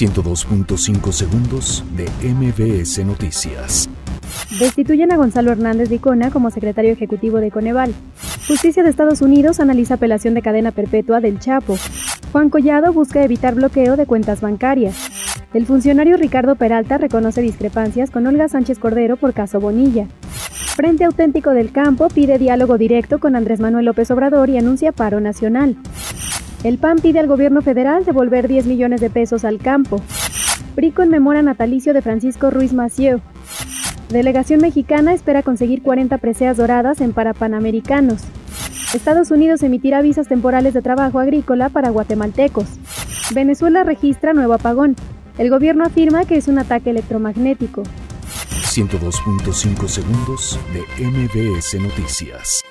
102.5 0.00 1.12
segundos 1.12 1.84
de 1.94 2.08
MBS 2.26 3.04
Noticias. 3.04 3.86
Destituyen 4.58 5.12
a 5.12 5.16
Gonzalo 5.18 5.52
Hernández 5.52 5.90
Dicona 5.90 6.30
como 6.30 6.50
secretario 6.50 6.90
ejecutivo 6.90 7.36
de 7.38 7.50
Coneval. 7.50 7.92
Justicia 8.48 8.82
de 8.82 8.88
Estados 8.88 9.20
Unidos 9.20 9.60
analiza 9.60 9.94
apelación 9.94 10.32
de 10.32 10.40
cadena 10.40 10.72
perpetua 10.72 11.20
del 11.20 11.38
Chapo. 11.38 11.76
Juan 12.32 12.48
Collado 12.48 12.94
busca 12.94 13.22
evitar 13.22 13.54
bloqueo 13.54 13.98
de 13.98 14.06
cuentas 14.06 14.40
bancarias. 14.40 14.96
El 15.52 15.66
funcionario 15.66 16.16
Ricardo 16.16 16.54
Peralta 16.54 16.96
reconoce 16.96 17.42
discrepancias 17.42 18.10
con 18.10 18.26
Olga 18.26 18.48
Sánchez 18.48 18.78
Cordero 18.78 19.18
por 19.18 19.34
caso 19.34 19.60
Bonilla. 19.60 20.06
Frente 20.76 21.04
Auténtico 21.04 21.50
del 21.50 21.72
Campo 21.72 22.08
pide 22.08 22.38
diálogo 22.38 22.78
directo 22.78 23.18
con 23.18 23.36
Andrés 23.36 23.60
Manuel 23.60 23.84
López 23.84 24.10
Obrador 24.10 24.48
y 24.48 24.56
anuncia 24.56 24.92
paro 24.92 25.20
nacional. 25.20 25.76
El 26.62 26.76
PAN 26.76 26.98
pide 26.98 27.20
al 27.20 27.26
gobierno 27.26 27.62
federal 27.62 28.04
devolver 28.04 28.46
10 28.46 28.66
millones 28.66 29.00
de 29.00 29.08
pesos 29.08 29.46
al 29.46 29.58
campo. 29.58 30.02
PRI 30.74 30.92
conmemora 30.92 31.40
natalicio 31.40 31.94
de 31.94 32.02
Francisco 32.02 32.50
Ruiz 32.50 32.74
Macieu. 32.74 33.20
Delegación 34.10 34.60
mexicana 34.60 35.14
espera 35.14 35.42
conseguir 35.42 35.82
40 35.82 36.18
preseas 36.18 36.58
doradas 36.58 37.00
en 37.00 37.12
Parapanamericanos. 37.12 38.22
Estados 38.92 39.30
Unidos 39.30 39.62
emitirá 39.62 40.02
visas 40.02 40.28
temporales 40.28 40.74
de 40.74 40.82
trabajo 40.82 41.18
agrícola 41.18 41.70
para 41.70 41.90
guatemaltecos. 41.90 42.66
Venezuela 43.32 43.82
registra 43.82 44.34
nuevo 44.34 44.52
apagón. 44.52 44.96
El 45.38 45.48
gobierno 45.48 45.84
afirma 45.84 46.26
que 46.26 46.36
es 46.36 46.48
un 46.48 46.58
ataque 46.58 46.90
electromagnético. 46.90 47.84
102.5 48.50 49.88
segundos 49.88 50.58
de 50.74 51.06
MBS 51.06 51.80
Noticias. 51.80 52.62